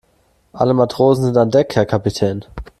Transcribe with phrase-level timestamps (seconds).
[0.51, 2.43] Alle Matrosen sind an Deck, Herr Kapitän.